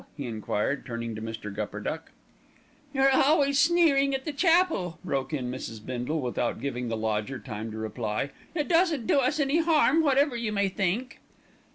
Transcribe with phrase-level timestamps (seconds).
[0.17, 1.53] he enquired, turning to Mr.
[1.55, 2.09] Gupperduck.
[2.91, 5.85] "You're always sneering at the chapel," broke in Mrs.
[5.85, 8.31] Bindle, without giving the lodger time to reply.
[8.55, 11.19] "It doesn't do us any harm, whatever you may think."